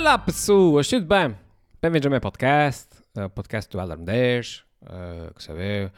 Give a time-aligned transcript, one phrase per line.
[0.00, 1.36] Olá pessoas, tudo bem?
[1.82, 5.92] Bem-vindos ao meu podcast, o podcast do Alarm 10, uh, que saber...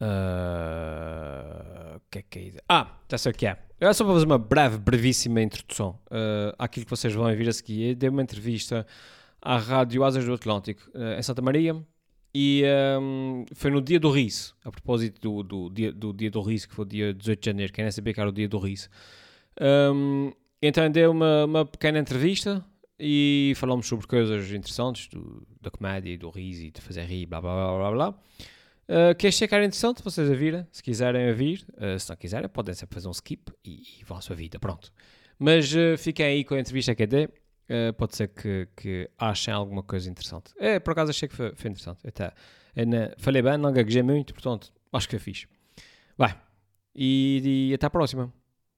[0.00, 2.52] Uh, que é que é?
[2.66, 3.58] Ah, já sei o que é.
[3.78, 7.52] Eu só vou fazer uma breve, brevíssima introdução uh, àquilo que vocês vão ouvir a
[7.52, 7.90] seguir.
[7.90, 8.86] Eu dei uma entrevista
[9.42, 11.76] à Rádio Asas do Atlântico, uh, em Santa Maria,
[12.34, 12.62] e
[12.98, 16.66] um, foi no dia do riso, a propósito do, do, dia, do dia do riso,
[16.66, 18.58] que foi o dia 18 de janeiro, quem nem sabia que era o dia do
[18.58, 18.88] riso.
[19.60, 20.32] Um,
[20.62, 22.64] então dei uma, uma pequena entrevista
[22.98, 27.40] e falamos sobre coisas interessantes do, da comédia do riso e de fazer rir, blá
[27.40, 28.18] blá blá blá blá.
[28.88, 32.48] Uh, que achei que era interessante vocês a se quiserem ouvir, uh, se não quiserem,
[32.48, 34.90] podem sempre fazer um skip e, e vão à sua vida, pronto.
[35.38, 39.10] Mas uh, fiquem aí com a entrevista que eu dei, uh, pode ser que, que
[39.18, 40.52] achem alguma coisa interessante.
[40.58, 42.06] É, por acaso achei que foi, foi interessante.
[42.06, 42.32] Até,
[42.86, 45.46] na, falei bem, não gaguejei muito, portanto, acho que foi fixe.
[46.16, 46.34] Vai,
[46.94, 48.32] e, e até a próxima.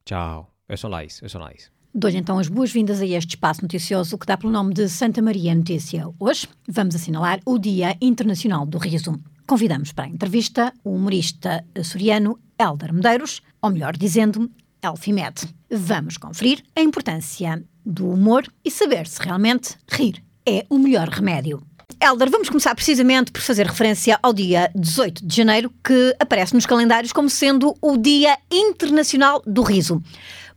[0.05, 0.53] Tchau.
[0.69, 1.80] Eu sou Laís, eu sou Laís.
[1.93, 5.53] Dou-lhe então as boas-vindas a este espaço noticioso que dá pelo nome de Santa Maria
[5.53, 6.07] Notícia.
[6.21, 9.19] Hoje vamos assinalar o Dia Internacional do Riso.
[9.45, 14.49] Convidamos para a entrevista o humorista açoriano Helder Medeiros, ou melhor dizendo,
[14.81, 15.53] Elfimed.
[15.69, 21.61] Vamos conferir a importância do humor e saber se realmente rir é o melhor remédio.
[22.01, 26.65] Helder, vamos começar precisamente por fazer referência ao dia 18 de janeiro, que aparece nos
[26.65, 30.01] calendários como sendo o Dia Internacional do Riso.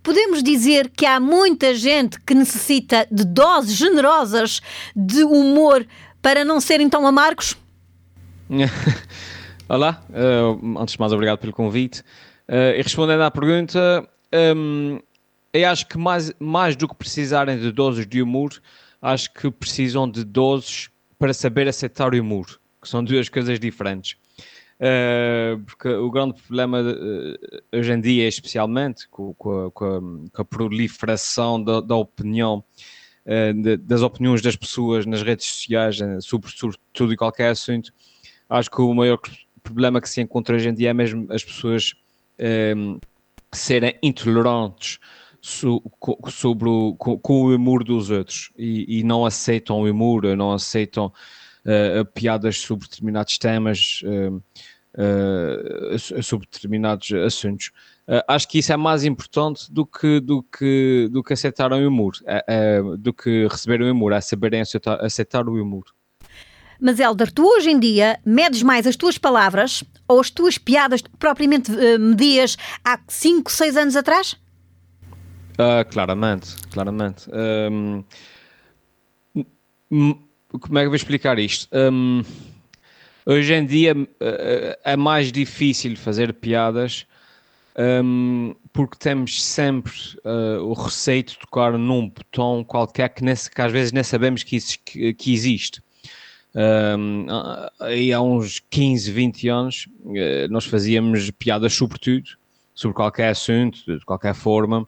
[0.03, 4.59] Podemos dizer que há muita gente que necessita de doses generosas
[4.93, 5.87] de humor
[6.21, 7.55] para não serem tão amargos?
[9.69, 12.01] Olá, uh, antes de mais, obrigado pelo convite.
[12.49, 14.05] Uh, e respondendo à pergunta,
[14.53, 14.99] um,
[15.53, 18.61] eu acho que mais, mais do que precisarem de doses de humor,
[19.01, 24.17] acho que precisam de doses para saber aceitar o humor, que são duas coisas diferentes.
[24.83, 30.43] Uh, porque o grande problema uh, hoje em dia, especialmente com, com, a, com, a,
[30.43, 32.61] proliferação da, da opinião,
[33.25, 37.93] uh, de, das opiniões das pessoas nas redes sociais sobre, sobre tudo e qualquer assunto,
[38.49, 39.19] acho que o maior
[39.63, 41.93] problema que se encontra hoje em dia é mesmo as pessoas
[43.53, 44.99] serem intolerantes
[45.39, 45.81] so,
[46.29, 51.13] sobre o, com, o humor dos outros e, e, não aceitam o humor, não aceitam
[51.65, 54.41] uh, piadas sobre determinados temas, uh,
[54.95, 57.71] uh, sobre determinados assuntos.
[58.27, 62.13] acho que isso é mais importante do que, do que, do que aceitar o humor,
[62.99, 65.85] do que receber o humor, é saberem aceitar, aceitar o humor.
[66.79, 71.01] Mas, Helder, tu hoje em dia medes mais as tuas palavras ou as tuas piadas
[71.17, 74.35] propriamente uh, medias há 5, 6 anos atrás?
[75.53, 77.29] Uh, claramente, claramente.
[77.31, 78.03] Um,
[80.59, 81.69] como é que eu vou explicar isto?
[81.71, 82.21] Um,
[83.25, 84.07] hoje em dia uh,
[84.83, 87.05] é mais difícil fazer piadas
[87.77, 89.91] um, porque temos sempre
[90.23, 94.43] uh, o receio de tocar num botão qualquer que, nesse, que às vezes nem sabemos
[94.43, 95.81] que, isso, que, que existe.
[96.55, 102.29] Um, há uns 15, 20 anos, uh, nós fazíamos piadas sobre tudo,
[102.75, 104.87] sobre qualquer assunto, de qualquer forma,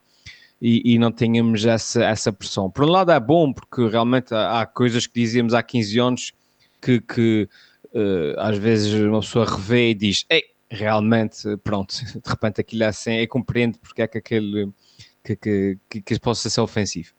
[0.61, 2.69] e, e, não tínhamos essa, essa pressão.
[2.69, 6.33] Por um lado é bom, porque realmente há, há coisas que dizíamos há 15 anos
[6.81, 7.49] que, que
[8.37, 13.13] às vezes uma pessoa revê e diz: Ei, realmente, pronto, de repente aquilo é assim,
[13.13, 14.71] eu compreendo porque é que aquele
[15.23, 17.13] que, que, que, que possa ser ofensivo.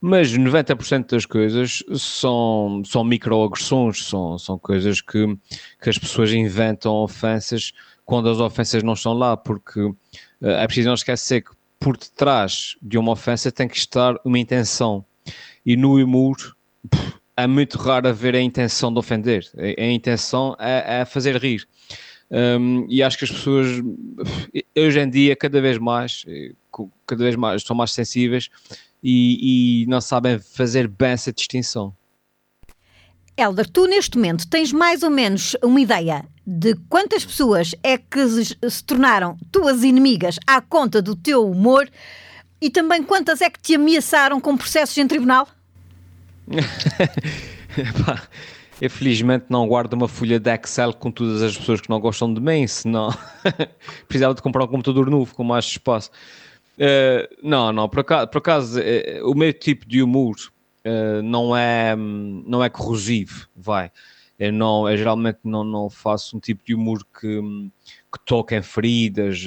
[0.00, 5.36] Mas 90% das coisas são, são microagressões, são, são coisas que,
[5.80, 7.72] que as pessoas inventam ofensas
[8.04, 9.96] quando as ofensas não estão lá, porque uh,
[10.40, 15.04] é preciso não esquecer que por detrás de uma ofensa tem que estar uma intenção.
[15.64, 16.36] E no humor
[17.42, 19.46] é muito raro ver a intenção de ofender.
[19.56, 21.66] A, a intenção é, é, fazer rir.
[22.30, 23.66] Um, e acho que as pessoas
[24.78, 26.52] hoje em dia cada vez mais eh,
[27.04, 28.48] cada vez mais estão mais sensíveis
[29.02, 31.92] e, e não sabem fazer bem essa distinção.
[33.36, 38.20] Helder, tu neste momento tens mais ou menos uma ideia de quantas pessoas é que
[38.70, 41.90] se tornaram tuas inimigas à conta do teu humor
[42.60, 45.48] e também quantas é que te ameaçaram com processos em tribunal?
[48.80, 52.32] eu felizmente não guardo uma folha de Excel com todas as pessoas que não gostam
[52.32, 53.10] de mim, senão
[54.08, 56.10] precisava de comprar um computador novo com mais espaço.
[56.76, 60.34] Uh, não, não, por acaso, por acaso uh, o meu tipo de humor
[60.86, 63.92] uh, não, é, não é corrosivo, vai.
[64.38, 67.42] Eu, não, eu geralmente não, não faço um tipo de humor que,
[68.10, 69.44] que toque em feridas,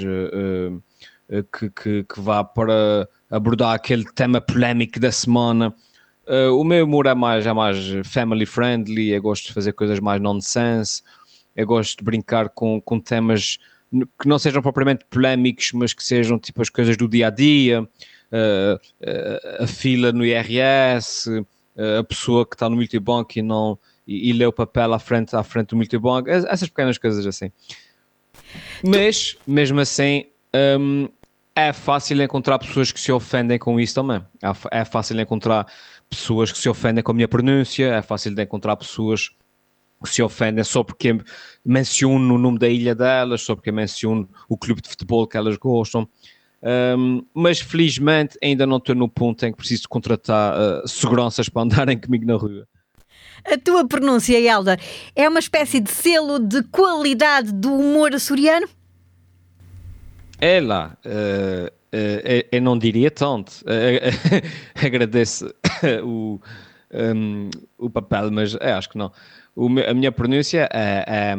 [1.52, 5.74] que, que, que, vá para abordar aquele tema polémico da semana.
[6.54, 10.22] O meu humor é mais, é mais family friendly, eu gosto de fazer coisas mais
[10.22, 11.02] nonsense,
[11.56, 13.58] eu gosto de brincar com, com temas
[14.20, 17.88] que não sejam propriamente polémicos, mas que sejam tipo as coisas do dia a dia,
[19.60, 21.46] a fila no IRS,
[22.00, 23.78] a pessoa que está no multibanco e não
[24.08, 27.52] e, e lê o papel à frente, à frente do multibanco, essas pequenas coisas assim.
[28.84, 30.26] Mas, mesmo assim,
[30.80, 31.08] um,
[31.56, 34.22] é fácil encontrar pessoas que se ofendem com isso também.
[34.42, 35.68] É, é fácil encontrar
[36.16, 39.30] pessoas que se ofendem com a minha pronúncia, é fácil de encontrar pessoas
[40.04, 41.18] que se ofendem só porque
[41.66, 45.58] menciono o nome da ilha delas, só porque menciono o clube de futebol que elas
[45.58, 46.08] gostam.
[46.98, 51.64] Um, mas felizmente ainda não estou no ponto em que preciso contratar uh, seguranças para
[51.64, 52.68] andarem comigo na rua.
[53.46, 54.80] A tua pronúncia, Helder,
[55.14, 58.68] é uma espécie de selo de qualidade do humor açoriano?
[60.40, 63.52] É lá, uh, uh, eu não diria tanto.
[63.62, 64.42] Uh,
[64.86, 65.54] agradeço
[66.04, 66.40] o,
[66.92, 69.12] um, o papel, mas acho que não.
[69.56, 71.36] O, a minha pronúncia é, é,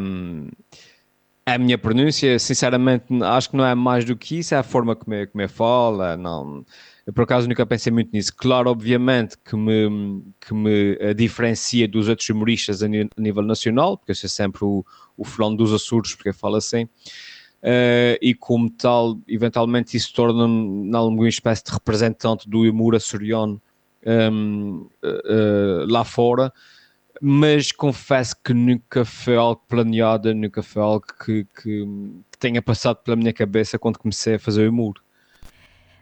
[1.47, 4.95] a minha pronúncia, sinceramente, acho que não é mais do que isso, é a forma
[4.95, 6.65] como eu, como eu falo, não
[7.07, 8.33] eu, por acaso, nunca pensei muito nisso.
[8.35, 14.13] Claro, obviamente, que me, que me eh, diferencia dos outros humoristas a, nível nacional, porque
[14.13, 14.85] eu sou sempre o,
[15.17, 16.89] o fulano dos Açores, porque eu falo assim.
[17.65, 23.59] Uh, e como tal, eventualmente isso torna-me alguma espécie de representante do humor açoriano
[24.07, 26.53] um, uh, uh, lá fora,
[27.23, 31.87] mas confesso que nunca foi algo planeado, nunca foi algo que, que,
[32.31, 35.03] que tenha passado pela minha cabeça quando comecei a fazer humor.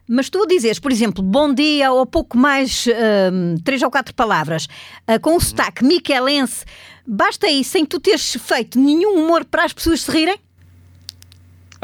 [0.08, 2.88] Mas tu dizes, por exemplo, bom dia ou pouco mais,
[3.32, 4.66] um, três ou quatro palavras,
[5.08, 6.64] uh, com o sotaque miquelense,
[7.06, 10.40] basta aí sem tu teres feito nenhum humor para as pessoas se rirem?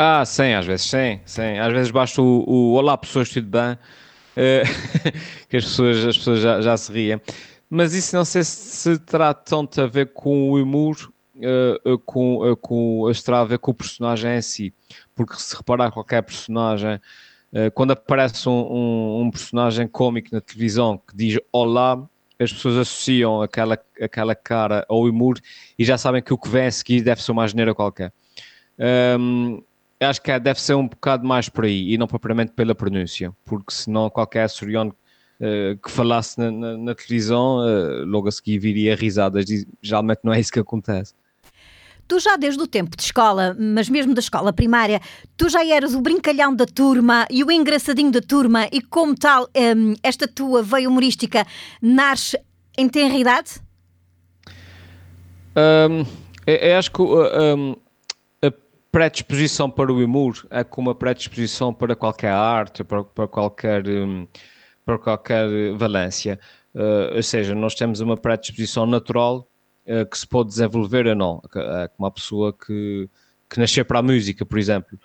[0.00, 1.58] Ah, sim, às vezes sim, sim.
[1.58, 5.08] Às vezes basta o, o olá pessoas, tudo bem, uh,
[5.50, 7.20] que as pessoas, as pessoas já, já se riem.
[7.68, 10.96] Mas isso não sei se, se terá tanto a ver com o humor,
[11.34, 14.72] uh, com, uh, com, terá a ver com o personagem em si.
[15.16, 17.00] Porque se reparar qualquer personagem
[17.52, 21.98] eh, quando aparece um, um, um, personagem cómico na televisão que diz olá,
[22.38, 25.40] as pessoas associam aquela, aquela cara ao humor
[25.78, 28.12] e já sabem que o que vem a seguir deve ser uma geneira qualquer.
[29.18, 29.60] Um,
[30.00, 33.34] acho que é, deve ser um bocado mais por aí e não propriamente pela pronúncia,
[33.44, 34.94] porque senão qualquer açoriano
[35.40, 40.20] uh, que falasse na, na, na televisão uh, logo a seguir viria risadas e geralmente
[40.22, 41.14] não é isso que acontece.
[42.06, 44.98] Tu já desde o tempo de escola, mas mesmo da escola primária,
[45.36, 49.46] tu já eras o brincalhão da turma e o engraçadinho da turma e como tal,
[49.54, 51.46] um, esta tua veia humorística
[51.82, 52.40] nasce
[52.78, 53.60] em tenra idade?
[55.54, 56.06] Um,
[56.46, 57.76] eu, eu acho que um,
[58.90, 64.26] predisposição para o humor é como a predisposição para qualquer arte, para, para qualquer, um,
[64.85, 66.38] para qualquer valência.
[66.75, 69.49] Uh, ou seja, nós temos uma predisposição natural
[69.87, 73.08] uh, que se pode desenvolver ou não, uh, como uma pessoa que,
[73.49, 74.99] que nasceu para a música, por exemplo.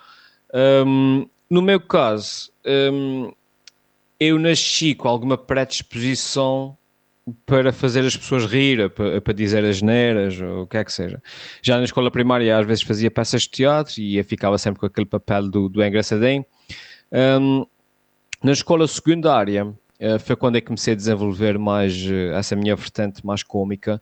[0.86, 3.32] Um, no meu caso, um,
[4.20, 6.78] eu nasci com alguma predisposição
[7.46, 10.92] para fazer as pessoas rir, para, para dizer as neiras, ou o que é que
[10.92, 11.22] seja.
[11.62, 15.06] Já na escola primária, às vezes fazia peças de teatro e ficava sempre com aquele
[15.06, 16.46] papel do, do engraçadinho.
[17.12, 17.66] Um,
[18.44, 23.26] na escola secundária, uh, foi quando eu comecei a desenvolver mais uh, essa minha vertente
[23.26, 24.02] mais cômica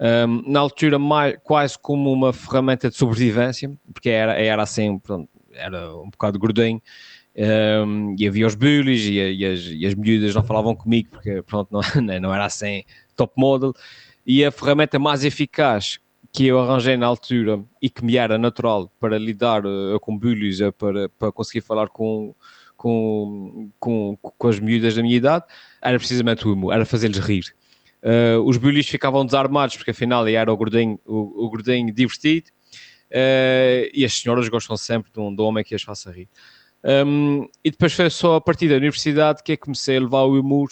[0.00, 5.28] um, na altura mais, quase como uma ferramenta de sobrevivência, porque era, era assim, pronto,
[5.52, 6.80] era um bocado gordinho,
[7.36, 11.42] um, e havia os bullies e, e, as, e as miúdas não falavam comigo, porque
[11.42, 11.70] pronto,
[12.00, 12.84] não, não era assim
[13.16, 13.72] top model,
[14.26, 15.98] e a ferramenta mais eficaz
[16.32, 20.60] que eu arranjei na altura e que me era natural para lidar uh, com bullies,
[20.60, 22.34] uh, para, para conseguir falar com,
[22.76, 25.44] com, com, com as miúdas da minha idade,
[25.80, 27.54] era precisamente o humor, era fazer-lhes rir.
[28.02, 32.50] Uh, os bullies ficavam desarmados, porque afinal era o gordinho, o, o gordinho divertido,
[33.92, 36.28] e as senhoras gostam sempre de um, de um homem que as faça rir.
[36.84, 40.68] Um, e depois foi só a partir da universidade que comecei a levar o humor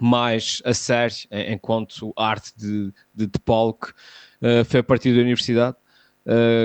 [0.00, 1.16] mais a sério,
[1.48, 3.92] enquanto arte de, de, de palco.
[4.40, 5.76] Uh, foi a partir da universidade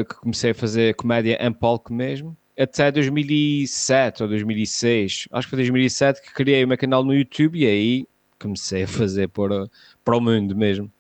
[0.10, 5.58] que comecei a fazer comédia em palco mesmo até 2007 ou 2006, acho que foi
[5.58, 8.08] 2007 que criei o meu canal no YouTube e aí
[8.40, 9.70] comecei a fazer para,
[10.04, 10.92] para o mundo mesmo.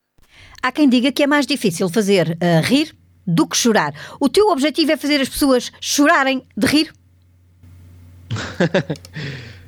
[0.61, 3.93] Há quem diga que é mais difícil fazer uh, rir do que chorar.
[4.19, 6.93] O teu objetivo é fazer as pessoas chorarem de rir?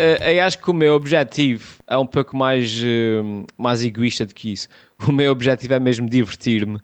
[0.00, 4.32] Eh, eu acho que o meu objetivo é um pouco mais, uh, mais egoísta do
[4.32, 4.68] que isso.
[5.08, 6.78] O meu objetivo é mesmo divertir-me.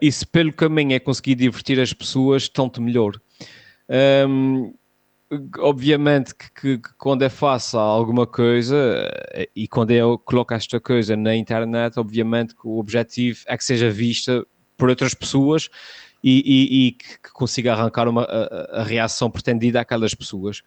[0.00, 3.20] E se pelo caminho é conseguir divertir as pessoas, tanto melhor.
[3.88, 4.72] Ehm,
[5.58, 8.76] obviamente que, que, que, quando é faço alguma coisa
[9.32, 13.64] eh, e quando eu coloco esta coisa na internet, obviamente que o objetivo é que
[13.64, 15.68] seja vista por outras pessoas
[16.24, 20.62] e, e, e que consiga arrancar uma, a, a, reação pretendida àquelas pessoas.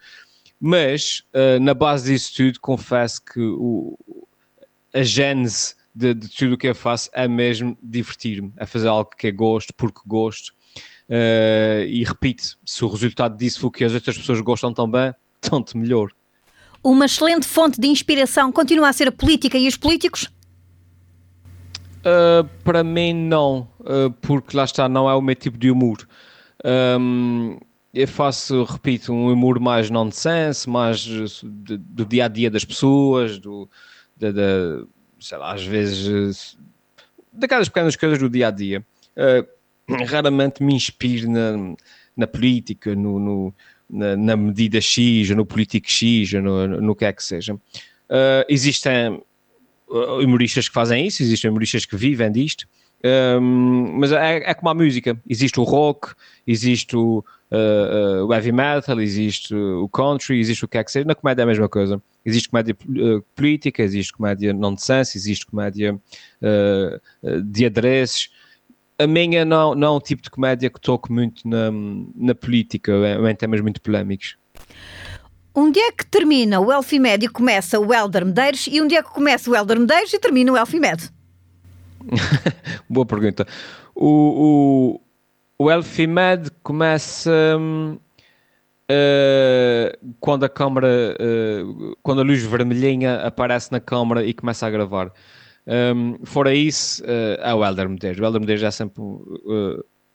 [0.59, 3.97] Mas, uh, na base disso tudo, confesso que o,
[4.93, 9.09] a gênese de, de, tudo o que eu faço é mesmo divertir-me, é fazer algo
[9.17, 10.53] que é gosto, porque gosto.
[11.09, 15.11] Uh, e repito, se o resultado disso for que as outras pessoas gostam também,
[15.41, 16.11] tanto melhor.
[16.83, 20.29] Uma excelente fonte de inspiração continua a ser a política e os políticos?
[21.99, 23.67] Uh, para mim, não,
[24.21, 26.07] porque lá está, não é o meu tipo de humor.
[26.99, 27.57] Um,
[27.93, 33.69] eu faço, repito, um humor mais nonsense, mais do, dia a dia das pessoas, do,
[34.15, 34.31] de,
[35.19, 36.57] sei lá, às vezes
[37.31, 38.85] daquelas pequenas coisas do dia a dia.
[39.15, 39.47] Uh,
[40.05, 41.75] raramente me inspiro na,
[42.15, 43.55] na política, no, no
[43.89, 47.53] na, na, medida X, no político X, ou no, no que é que seja.
[47.53, 49.21] Uh, existem
[49.87, 52.67] humoristas que fazem isso, existem humoristas que vivem disto,
[53.05, 56.13] um, mas é, é, como a música: existe o rock,
[56.45, 60.91] existe o, uh, uh, o, heavy metal, existe o country, existe o que é que
[60.91, 61.05] seja.
[61.05, 62.01] Na comédia é a mesma coisa.
[62.25, 65.99] Existe comédia uh, política, existe comédia nonsense, existe comédia
[67.43, 68.29] de adereços.
[68.99, 71.71] A minha não, não é um tipo de comédia que toco muito na,
[72.15, 72.91] na política,
[73.29, 74.35] em temas muito polémicos.
[75.55, 79.09] Um dia que termina o Elfimed e começa o Elder Medeiros, e um dia que
[79.09, 81.11] começa o Elder Medeiros e termina o Elfimed.
[82.89, 83.45] Boa pergunta.
[83.95, 84.99] O,
[85.59, 87.31] o, o Elfimed começa
[88.91, 94.69] uh, quando a câmara, uh, quando a luz vermelhinha aparece na câmara e começa a
[94.69, 95.11] gravar.
[95.67, 98.19] Um, fora isso, uh, é o Elder Medeiros.
[98.19, 99.03] O Elder Medeiros é sempre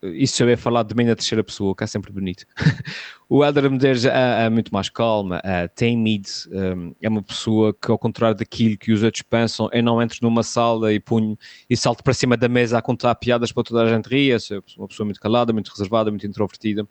[0.02, 2.44] isso saber falar de mim na terceira pessoa, que é sempre bonito.
[3.28, 7.90] o Elder Medeiros é, é, muito mais calma, é tímido, um, é uma pessoa que,
[7.90, 11.38] ao contrário daquilo que os outros pensam, eu não entro numa sala e punho
[11.70, 14.40] e salto para cima da mesa a contar piadas para toda a gente rir.
[14.40, 16.86] Sou uma pessoa muito calada, muito reservada, muito introvertida.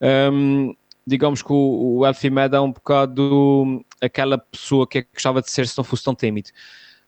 [0.00, 0.74] Um,
[1.06, 5.76] digamos que o, o Elfimed é um bocado aquela pessoa que gostava de ser se
[5.76, 6.50] não fosse tão tímido.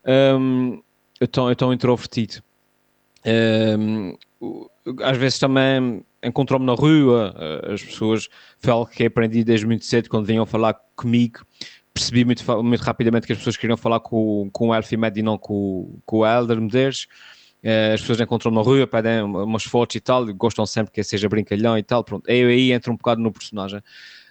[0.06, 0.82] Um,
[1.20, 2.42] eu eu tão introvertido.
[3.28, 4.16] Um,
[5.02, 9.84] às vezes também encontrou-me na rua, eh, as pessoas, foi algo que aprendi desde muito
[9.84, 11.44] cedo, quando vinham falar comigo,
[11.92, 15.36] percebi muito, muito rapidamente que as pessoas queriam falar com, com o Elfimed e não
[15.36, 17.06] com, com o Elder Medeiros.
[17.62, 21.28] Eh, as pessoas encontram-me na rua, pedem umas fotos e tal, gostam sempre que seja
[21.28, 22.28] brincalhão e tal, pronto.
[22.28, 23.82] Eu aí entro um bocado no personagem.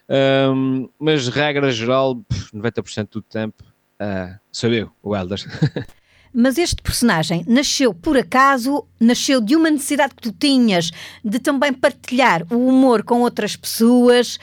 [0.09, 2.15] Um, mas regra geral,
[2.53, 3.63] 90% do tempo,
[4.01, 5.39] uh, sou eu, o Elder.
[6.39, 10.91] Mas este personagem nasceu por acaso, nasceu de uma necessidade que tu tinhas
[11.25, 14.37] de também partilhar o humor com outras pessoas.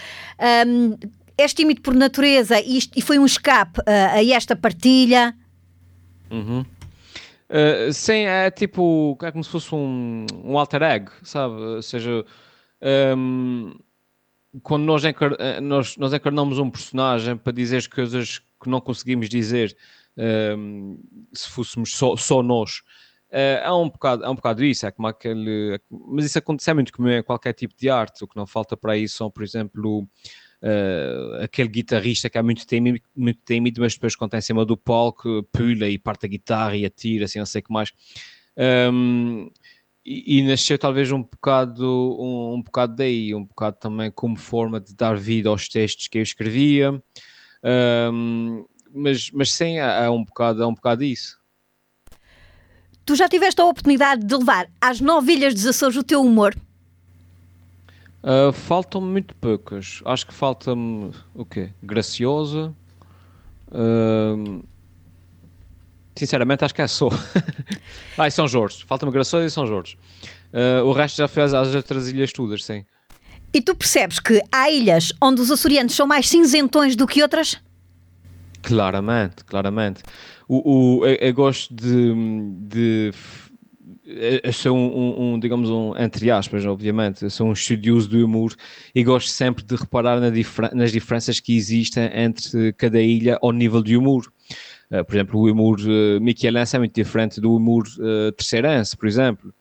[0.66, 0.96] Um,
[1.38, 5.36] és tímido por natureza e, isto, e foi um escape uh, a esta partilha?
[6.32, 6.64] Uhum.
[7.48, 11.54] Uh, sim, é tipo, é como se fosse um, um alter ego, sabe?
[11.54, 12.24] Ou seja,
[13.16, 13.72] um,
[14.64, 18.80] quando nós, encar eh, nós, nós encarnamos um personagem para dizer as coisas que não
[18.80, 19.76] conseguimos dizer
[20.16, 20.98] um,
[21.32, 22.78] se fôssemos só, só nós.
[23.30, 25.80] Uh, é, um bocado, é um bocado isso, é como aquele.
[25.90, 28.22] Mas isso acontece é muito comum em qualquer tipo de arte.
[28.22, 30.06] O que não falta para isso são, por exemplo,
[30.62, 34.64] uh, aquele guitarrista que é muito tímido, muito tímido, mas depois quando está em cima
[34.64, 37.92] do palco pula e parte a guitarra e atira, assim, não sei o que mais.
[38.56, 39.50] Um,
[40.04, 44.78] e, e, nasceu talvez um bocado, um, um, bocado daí, um bocado também como forma
[44.80, 47.02] de dar vida aos textos que eu escrevia.
[48.12, 51.38] Um, mas, mas sim, é, é, um bocado, é um bocado isso.
[53.04, 56.54] Tu já tiveste a oportunidade de levar às nove ilhas dos Açores o teu humor?
[58.22, 60.00] Uh, Faltam-me muito poucas.
[60.04, 61.70] Acho que falta-me o quê?
[61.82, 62.74] Graciosa.
[63.68, 64.64] Uh,
[66.16, 67.10] sinceramente, acho que é só.
[68.16, 68.84] ah, e São Jorge.
[68.86, 69.98] Falta-me Graciosa e São Jorge.
[70.52, 72.86] Uh, o resto já fez às outras ilhas todas, sim.
[73.52, 77.60] E tu percebes que há ilhas onde os açorianos são mais cinzentões do que outras?
[78.64, 80.02] Claramente, claramente.
[80.48, 82.14] O, o, eu, eu gosto de,
[82.66, 83.10] de
[84.42, 88.24] eu sou um, um, um, digamos, um, entre aspas, obviamente, eu sou um estudioso do
[88.24, 88.54] humor
[88.94, 90.30] e gosto sempre de reparar na
[90.72, 94.32] nas diferenças que existem entre cada ilha ao nível de humor.
[94.90, 99.54] Uh, por exemplo, o humor uh, é muito diferente do humor uh, terceirense, por exemplo.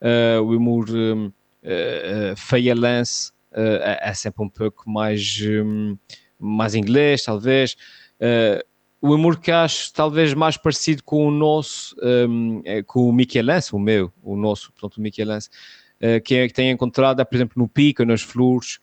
[0.00, 5.96] Uh, o humor um, uh, feialense é, é, sempre um pouco mais, um,
[6.38, 7.74] mais inglês, talvez.
[8.20, 8.64] Uh,
[9.00, 13.74] o humor que acho talvez mais parecido com o nosso, um, é com o Michelense,
[13.74, 15.48] o meu, o nosso, portanto, o Michelense,
[16.00, 18.78] uh, que, é, que tem encontrado, por exemplo, no Pico, nas Flores,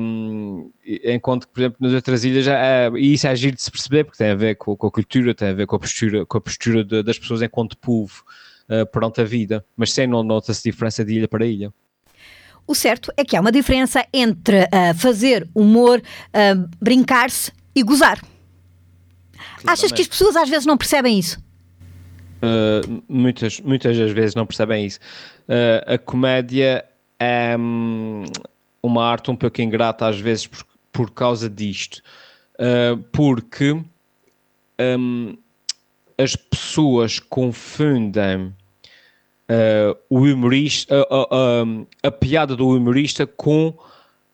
[0.00, 0.70] um,
[1.04, 4.04] enquanto que, por exemplo, nas outras ilhas, é, e isso é giro de se perceber,
[4.04, 6.38] porque tem a ver com, com a cultura, tem a ver com a postura, com
[6.38, 8.24] a postura de, das pessoas enquanto povo
[8.68, 11.72] uh, perante a vida, mas sem não nota-se diferença de ilha para ilha.
[12.66, 18.20] O certo é que há uma diferença entre uh, fazer humor, uh, brincar-se e gozar.
[19.66, 21.38] Achas que as pessoas às vezes não percebem isso?
[22.38, 25.00] Uh, muitas, muitas das vezes não percebem isso.
[25.48, 26.84] Uh, a comédia
[27.18, 28.24] é um,
[28.82, 32.00] uma arte um pouco ingrata às vezes por, por causa disto.
[32.54, 33.72] Uh, porque
[34.80, 35.36] um,
[36.16, 38.54] as pessoas confundem
[40.10, 40.94] o humorista,
[42.02, 43.72] a piada do humorista com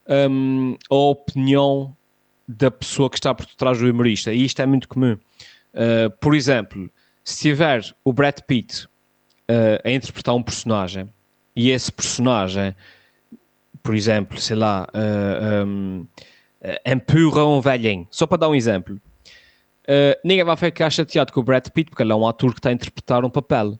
[0.09, 1.97] um, a opinião
[2.47, 4.33] da pessoa que está por trás do humorista.
[4.33, 5.17] E isto é muito comum.
[6.21, 6.91] por exemplo,
[7.25, 8.87] se tiver o Brad Pitt
[9.51, 11.09] uh, a interpretar um personagem
[11.57, 12.75] e esse personagem,
[13.83, 16.07] por exemplo, sei lá, uh, um,
[16.63, 21.41] uh, empurra um velhinho, só para dar um exemplo, uh, ninguém vai ficar chateado com
[21.41, 23.79] o Brad Pitt porque ele é um ator que está a interpretar um papel.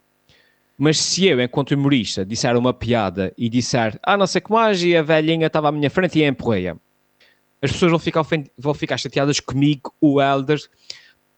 [0.77, 4.83] Mas se eu, enquanto humorista, disser uma piada e disser ah, não sei que mais,
[4.83, 6.75] a velhinha estava à minha frente e a empurrei
[7.65, 8.27] as pessoas vão ficar,
[8.59, 10.61] vão ficar chateadas comigo, o Elder,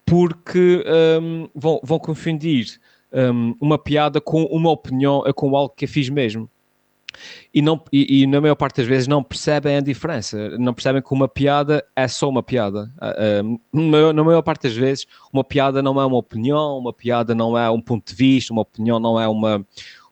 [0.05, 0.83] porque
[1.21, 2.79] um, vão, vão confundir
[3.13, 6.49] um, uma piada com uma opinião, com algo que eu fiz mesmo.
[7.53, 11.01] E, não, e, e, na maior parte das vezes não percebem a diferença, não percebem
[11.01, 12.91] que uma piada é só uma piada.
[13.33, 17.33] Uh, uh, na maior parte das vezes, uma piada não é uma opinião, uma piada
[17.33, 19.65] não é um ponto de vista, uma opinião não é uma,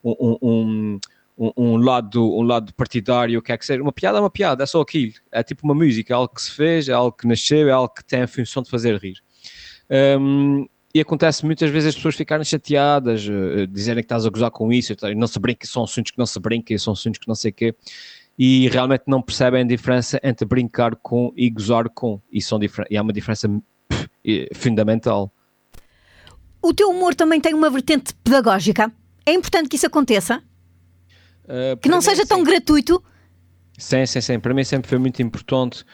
[0.04, 1.00] um, um,
[1.38, 3.82] um, um lado, um lado partidário, o que é que seja.
[3.82, 5.14] Uma piada é uma piada, é só aquilo.
[5.32, 7.94] É tipo uma música, é algo que se fez, é algo que nasceu, é algo
[7.94, 9.22] que tem a função de fazer rir.
[10.20, 14.50] Um, e acontece muitas vezes as pessoas ficarem chateadas, uh, dizerem que estás a gozar
[14.50, 17.36] com isso, não se brinca, são assuntos que não se brinca, são assuntos que não
[17.36, 17.76] sei o quê,
[18.40, 22.98] e realmente não percebem a diferença entre brincar com e gozar com, e, são e
[22.98, 23.50] há uma diferença
[23.90, 25.32] pff, fundamental.
[26.62, 28.92] O teu humor também tem uma vertente pedagógica?
[29.26, 30.42] É importante que isso aconteça?
[31.46, 32.28] Uh, que não seja sim.
[32.28, 33.04] tão gratuito?
[33.78, 34.40] Sim, sim, sim.
[34.40, 35.86] Para mim sempre foi muito importante.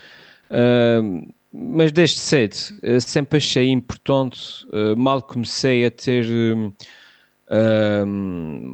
[0.50, 6.74] Uh, mas desde cedo eh, sempre achei importante, uh, mal comecei a ter uh,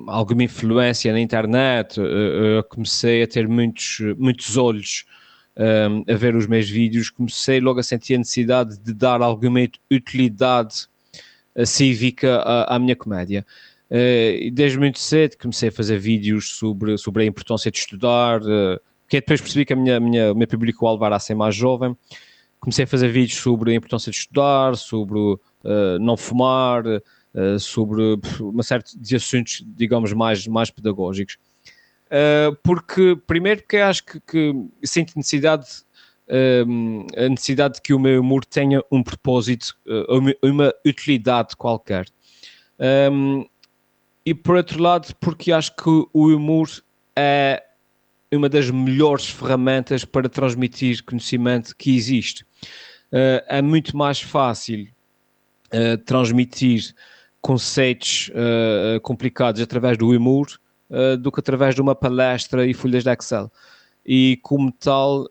[0.08, 5.06] alguma influência na internet, uh, comecei a ter muitos, muitos olhos
[6.08, 10.86] a ver os meus vídeos, comecei logo a sentir a necessidade de dar alguma utilidade
[11.66, 13.44] cívica à, à minha comédia.
[13.90, 19.22] E desde muito cedo comecei a fazer vídeos sobre, sobre a importância de estudar, porque
[19.22, 21.96] depois percebi que a minha, minha, o meu público-alvo era a ser mais jovem,
[22.60, 25.40] comecei a fazer vídeos sobre a importância de estudar, sobre uh,
[26.00, 31.38] não fumar, uh, sobre uma série de assuntos, digamos, mais, mais pedagógicos.
[32.08, 35.68] Uh, porque, primeiro, porque acho que, que sinto necessidade,
[36.30, 39.74] a necessidade de que o meu humor tenha um propósito,
[40.44, 42.06] uma, utilidade qualquer.
[43.10, 43.46] Um,
[44.28, 46.68] e por outro lado, porque acho que o humor
[47.16, 47.64] é
[48.30, 52.44] uma das melhores ferramentas para transmitir conhecimento que existe.
[53.10, 54.86] Uh, é muito mais fácil
[55.68, 56.94] uh, transmitir
[57.40, 60.48] conceitos uh, complicados através do humor
[61.20, 63.52] do que através de uma palestra e folhas de Excel.
[64.06, 65.28] E como tal,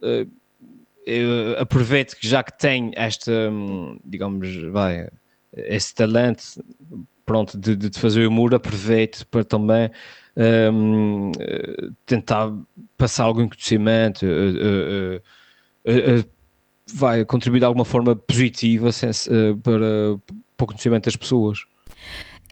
[1.58, 5.08] aproveito que já que tenho esta, hum, digamos, vai,
[5.54, 6.62] esse talento
[7.26, 9.90] pronto, de, de fazer humor, aproveito para também
[10.72, 11.32] um,
[12.06, 12.52] tentar
[12.96, 15.16] passar algum conhecimento, uh,
[15.90, 16.24] uh,
[16.94, 18.90] vai contribuir de alguma forma positiva
[19.62, 19.80] para,
[20.56, 21.58] para o conhecimento das pessoas.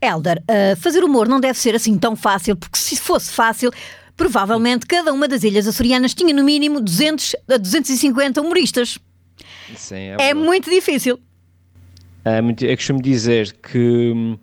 [0.02, 0.42] Elder,
[0.78, 3.70] fazer humor não deve ser assim tão fácil, porque se fosse fácil,
[4.16, 8.98] provavelmente cada uma das ilhas açorianas tinha no mínimo 200 a 250 humoristas.
[9.76, 11.18] Sim, é, é muito difícil.
[12.24, 14.38] É, muito, eu costumo dizer que hum,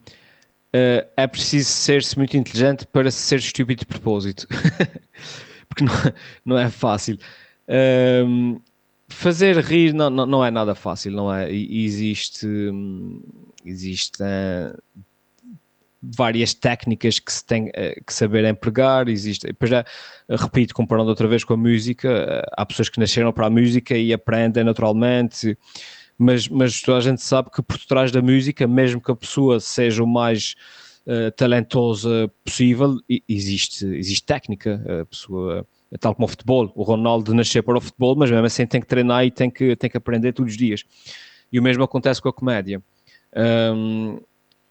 [0.75, 4.47] uh, é preciso ser-se muito inteligente para ser estúpido de propósito.
[5.67, 5.93] Porque não,
[6.45, 7.17] não, é fácil.
[8.25, 8.59] Um,
[9.07, 11.51] fazer rir não, não, não, é nada fácil, não é?
[11.51, 12.47] Existe,
[13.65, 14.77] existe uh,
[16.01, 19.85] várias técnicas que se tem uh, que saber empregar, existe, depois já,
[20.29, 24.11] repito, comparando outra vez com a música, há pessoas que nasceram para a música e
[24.11, 25.57] aprendem naturalmente,
[26.21, 29.59] mas, mas toda a gente sabe que por trás da música, mesmo que a pessoa
[29.59, 30.55] seja o mais
[31.07, 35.01] uh, talentosa possível, existe, existe técnica.
[35.01, 35.65] A pessoa,
[35.99, 38.85] tal como o futebol, o Ronaldo nasceu para o futebol, mas mesmo assim tem que
[38.85, 40.83] treinar e tem que, tem que aprender todos os dias.
[41.51, 42.83] E o mesmo acontece com a comédia.
[43.75, 44.19] Um,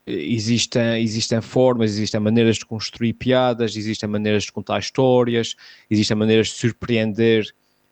[0.07, 5.57] existem, existem formas, existem maneiras de construir piadas, existem maneiras de contar histórias,
[5.91, 7.45] existem maneiras de surpreender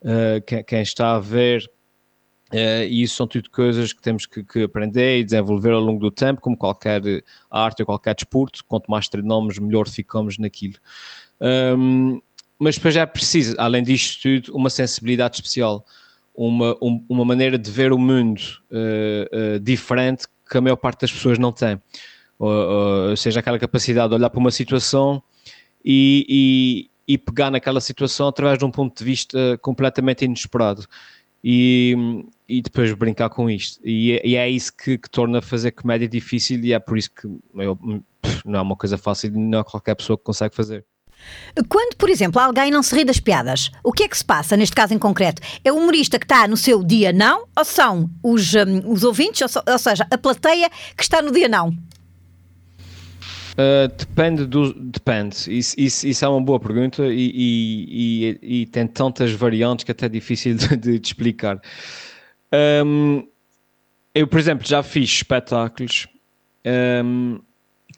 [0.02, 1.68] uh, quem, quem, está a ver
[2.52, 6.00] Uh, e isso são tudo coisas que temos que, que, aprender e desenvolver ao longo
[6.00, 7.02] do tempo, como qualquer
[7.50, 8.64] arte ou qualquer desporto.
[8.66, 10.76] Quanto mais treinamos, melhor ficamos naquilo.
[11.40, 12.20] Um,
[12.58, 15.84] mas depois é preciso, além disto tudo, uma sensibilidade especial,
[16.34, 21.02] uma, um, uma maneira de ver o mundo uh, uh, diferente que a maior parte
[21.02, 21.80] das pessoas não tem.
[22.38, 22.50] Ou,
[23.10, 25.22] ou, seja, aquela capacidade de olhar para uma situação
[25.84, 30.86] e, e, e, pegar naquela situação através de um ponto de vista completamente inesperado.
[31.42, 31.94] E,
[32.48, 33.80] e depois brincar com isto.
[33.84, 37.10] E, é, e é isso que, que, torna fazer comédia difícil e é por isso
[37.10, 37.78] que eu,
[38.44, 40.84] não é uma coisa fácil, não é qualquer pessoa que consegue fazer.
[41.68, 44.56] Quando, por exemplo, alguém não se ri das piadas, o que é que se passa
[44.56, 45.42] neste caso em concreto?
[45.64, 49.42] É o humorista que está no seu dia não ou são os, um, os ouvintes,
[49.42, 51.76] ou, ou, seja, a plateia que está no dia não?
[53.58, 54.72] Uh, depende do.
[54.72, 55.36] Depende.
[55.48, 59.90] Isso, isso, isso, é uma boa pergunta e, e, e, e, tem tantas variantes que
[59.90, 61.60] é até difícil de, de, explicar.
[62.86, 63.26] Um,
[64.14, 66.06] eu, por exemplo, já fiz espetáculos
[67.04, 67.40] um,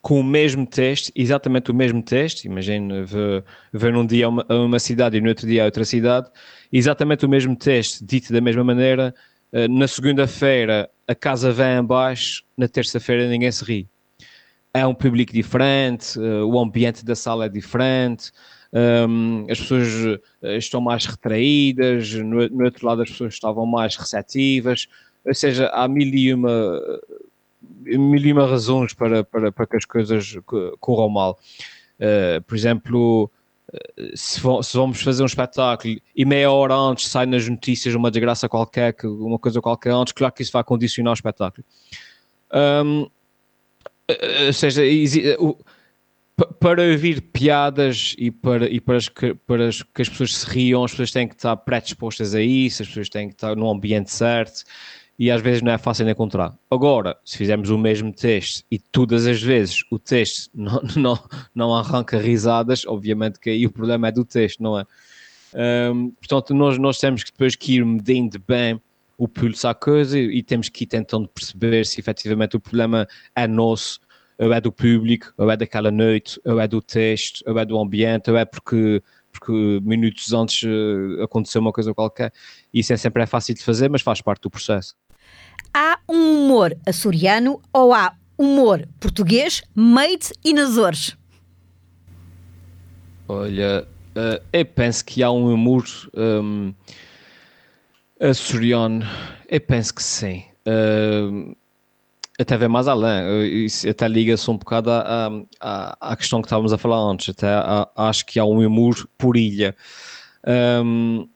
[0.01, 4.79] com o mesmo teste, exatamente o mesmo teste, imagina ver, ver num dia uma, uma
[4.79, 6.31] cidade e no outro dia outra cidade,
[6.73, 9.15] exatamente o mesmo teste, dito da mesma maneira,
[9.53, 13.89] uh, na segunda-feira a casa vem abaixo, na terça-feira ninguém se ri.
[14.73, 18.31] É um público diferente, uh, o ambiente da sala é diferente,
[18.73, 19.89] um, as pessoas
[20.43, 24.87] uh, estão mais retraídas, no, no outro lado as pessoas estavam mais receptivas,
[25.25, 26.81] ou seja, há mil e uma
[27.83, 30.39] mil e uma razões para, para, para que as coisas
[30.79, 31.39] corram mal.
[31.99, 33.31] Uh, por exemplo,
[33.73, 38.49] eh, se, vamos fazer um espetáculo e meia hora antes sai nas notícias uma desgraça
[38.49, 41.65] qualquer, uma coisa qualquer antes, claro que isso vai condicionar o espetáculo.
[42.53, 43.11] Um, eh,
[44.47, 44.83] ou seja,
[46.59, 50.93] para ouvir piadas e para, e para, que, para que as pessoas se riam, as
[50.93, 54.65] pessoas têm que estar predispostas a isso, as pessoas têm que estar no ambiente certo
[55.19, 56.57] e às vezes não é fácil de encontrar.
[56.71, 61.19] Agora, se fizermos o mesmo teste e todas as vezes o teste não, não,
[61.55, 64.87] não arranca risadas, obviamente que aí o problema é do teste, não é?
[65.93, 68.81] Um, portanto, nós, nós temos que depois que ir medindo bem
[69.21, 73.07] o pulso à coisa e, e temos que ir tentando perceber se efetivamente o problema
[73.37, 74.01] é nosso,
[74.39, 77.79] ou é do público, ou é daquela noite, ou é do teste, ou é do
[77.79, 79.53] ambiente, ou é porque porque
[79.83, 82.33] minutos antes uh, aconteceu uma coisa qualquer.
[82.75, 84.97] Isso é sempre é fácil de fazer, mas faz parte do processo.
[85.73, 91.17] Há um humor açoriano ou há humor português made in Azores?
[93.29, 96.75] Olha, uh, eu penso que há um humor um,
[98.21, 99.05] açoriano.
[99.49, 100.45] Eu penso que sim.
[100.67, 101.57] Uh,
[102.39, 105.31] até ver mais além, até liga-se um bocado à,
[105.61, 107.49] à, à, questão que estávamos a falar antes, até
[107.95, 109.77] acho que há um humor por ilha.
[110.83, 111.29] Um,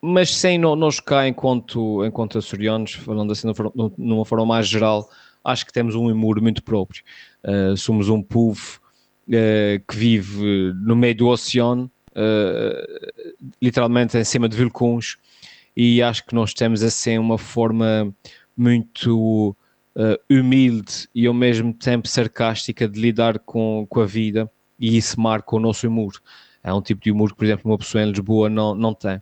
[0.00, 3.46] mas sem nós cá, enquanto, enquanto açorianos, falando assim
[3.96, 5.08] numa forma mais geral,
[5.44, 7.04] acho que temos um humor muito próprio.
[7.44, 8.80] Uh, somos um povo
[9.28, 15.18] uh, que vive no meio do oceano, uh, literalmente em cima de vulcões,
[15.76, 18.14] e acho que nós temos assim uma forma
[18.56, 19.56] muito
[20.30, 25.54] humilde e ao mesmo tempo sarcástica de lidar com, com a vida, e isso marca
[25.54, 26.14] o nosso humor.
[26.62, 29.16] É um tipo de humor que, por exemplo, uma pessoa em Lisboa não, não tem.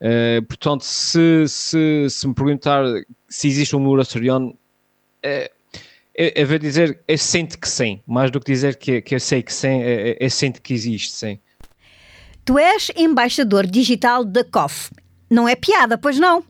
[0.00, 2.82] Uh, portanto, se, se, se, me perguntar
[3.28, 4.56] se existe um muro açoriano,
[5.22, 5.50] é,
[6.14, 9.42] é, vou dizer, eu sinto que sim, mais do que dizer que, que eu sei
[9.42, 11.38] que sim, eu, eu sinto que existe, sim.
[12.44, 14.90] Tu és embaixador digital da COF.
[15.30, 16.44] Não é piada, pois não?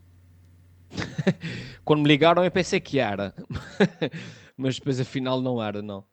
[1.85, 3.35] Quando me ligaram eu pensei que era,
[4.57, 6.05] mas depois afinal não era, não.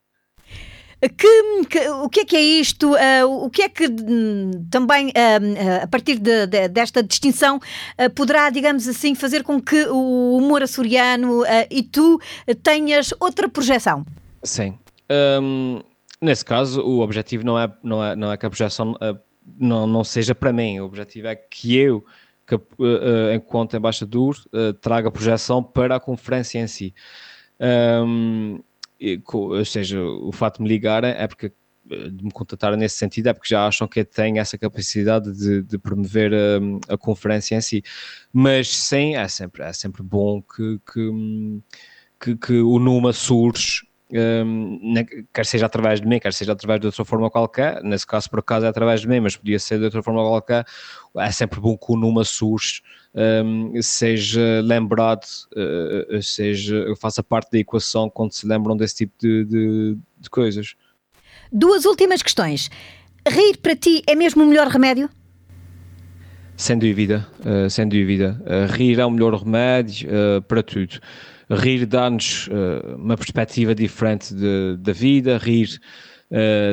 [0.99, 2.93] Que, que, o que é que é isto?
[2.93, 8.10] Uh, o que é que um, também, uh, a partir de, de, desta distinção, uh,
[8.15, 12.19] poderá, digamos assim, fazer com que o humor açoriano e tu
[12.63, 14.03] tenhas outra projeção?
[14.41, 14.75] Sim.
[15.39, 15.82] Um,
[16.19, 18.95] nesse caso, o objetivo não é, não é, não é que a projeção
[19.60, 20.80] não, não seja para mim.
[20.80, 22.03] O objetivo é que eu,
[22.47, 22.55] que,
[23.36, 24.38] enquanto embaixador,
[24.81, 26.95] traga projeção para a conferência em si.
[28.10, 28.60] Um,
[29.33, 31.51] ou seja, o fato de me ligarem é porque
[31.88, 35.77] de me contatarem nesse sentido é porque já acham que tenho essa capacidade de, de
[35.77, 37.83] promover a, a, conferência em si.
[38.31, 41.62] Mas sim, é sempre, é sempre bom que, que, hum,
[42.19, 44.93] que, que o Numa surge um,
[45.34, 48.39] quer seja através de mim, quer seja através de outra forma qualquer, nesse caso por
[48.39, 50.65] acaso é através de mim, mas podia ser de outra forma qualquer,
[51.17, 52.82] é sempre bom que o Numa surge
[53.13, 59.46] um, seja lembrado, uh, seja, faça parte da equação quando se lembram desse tipo de,
[59.46, 60.76] de, de coisas.
[61.52, 62.70] Duas últimas questões.
[63.28, 65.10] Rir para ti é mesmo o melhor remédio?
[66.56, 68.41] Sem dúvida, uh, sem dúvida.
[68.41, 71.00] Uh, rir é o melhor remédio uh, para tudo.
[71.49, 72.49] Rir dá-nos
[72.97, 74.33] uma perspectiva diferente
[74.79, 75.79] da vida, rir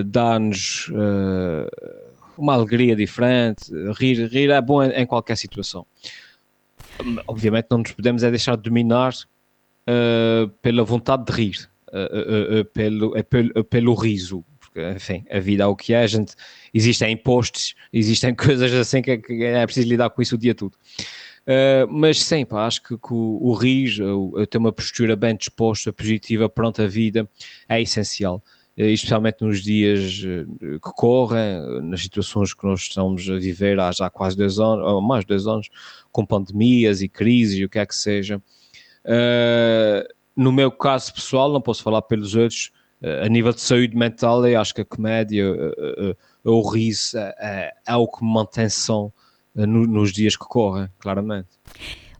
[0.05, 0.91] dá-nos
[2.37, 3.71] uma alegria diferente.
[3.97, 5.87] Rir, rir é bom em, em qualquer situação.
[7.27, 9.15] Obviamente não nos podemos é deixar dominar
[9.89, 14.45] uh, pela vontade de rir, uh, uh, pelo, pelo, pelo riso.
[14.97, 16.35] Enfim, a vida é o que é, a gente,
[16.73, 20.77] existem impostos, existem coisas assim que, que é preciso lidar com isso o dia todo.
[21.45, 23.99] Uh, mas sim, pá, acho que, que o, o RIS,
[24.49, 27.29] ter uma postura bem disposta, positiva, pronta à vida,
[27.69, 28.43] é essencial.
[28.79, 34.09] Uh, especialmente nos dias que correm, nas situações que nós estamos a viver há já
[34.09, 35.69] quase dois anos, ou mais de dois anos,
[36.11, 38.43] com pandemias e crises e o que é que seja.
[39.05, 42.73] Uh, no meu caso pessoal, não posso falar pelos outros,
[43.23, 45.45] a nível de saúde mental, eu acho que a comédia,
[46.43, 49.24] o riso, é, é, o que me mantém são eh,
[49.55, 51.49] no, nos dias que correm, claramente.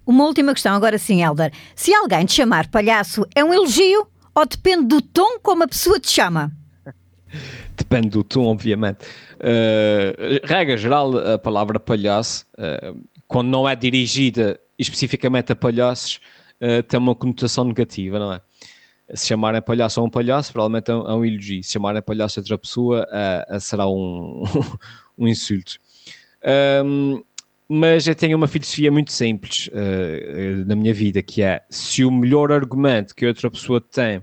[0.07, 1.53] Uma última questão, agora sim, Helder.
[1.75, 5.99] Se alguém te chamar palhaço, é um elogio ou depende do tom como a pessoa
[5.99, 6.53] te chama?
[7.77, 9.05] Depende do tom, obviamente.
[9.35, 16.21] Uh, regra geral, a palavra palhaço, uh, quando não é dirigida especificamente a palhaços,
[16.61, 18.41] uh, tem uma conotação negativa, não é?
[19.15, 21.63] Se chamarem palhaço a um palhaço, provavelmente é um, é um elogio.
[21.63, 23.07] Se chamarem palhaço a outra pessoa,
[23.61, 24.45] será um,
[25.19, 25.79] um insulto.
[26.45, 27.23] Um,
[27.69, 32.11] mas eu tenho uma filosofia muito simples uh, na minha vida, que é se o
[32.11, 34.23] melhor argumento que outra pessoa tem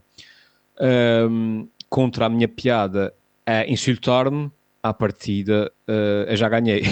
[0.80, 3.14] um, contra a minha piada
[3.46, 4.52] é insultar-me,
[4.84, 6.84] à partida uh, eu já ganhei.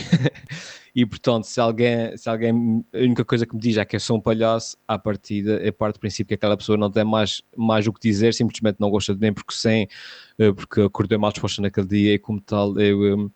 [0.96, 4.00] e portanto, se alguém, se alguém, a única coisa que me diz é que eu
[4.00, 7.44] sou um palhaço, à partida, é parte do princípio que aquela pessoa não tem mais,
[7.56, 9.88] mais o que dizer, simplesmente não gosta de mim porque sem,
[10.40, 13.18] uh, porque acordei mal disposta naquele dia e como tal eu.
[13.18, 13.32] Um,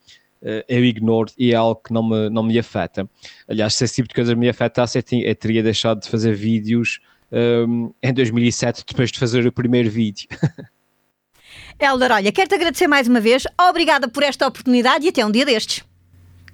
[0.68, 3.10] eu ignoro e é algo que não me, não me afeta.
[3.48, 7.00] Aliás, se esse tipo de coisa me afetasse, eu, eu teria deixado de fazer vídeos
[7.32, 10.28] um, em 2007, depois de fazer o primeiro vídeo.
[11.80, 13.44] Helder, olha, quero-te agradecer mais uma vez.
[13.70, 15.84] Obrigada por esta oportunidade e até um dia destes.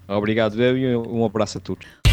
[0.07, 2.08] Obrigado, eu e um abraço a todos.